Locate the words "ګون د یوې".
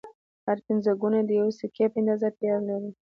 1.01-1.53